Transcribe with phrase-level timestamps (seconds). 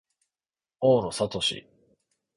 [0.79, 1.63] 大野智